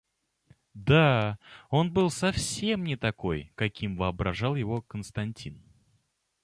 [0.73, 1.37] Да,
[1.69, 5.61] он был совсем не такой, каким воображал его Константин.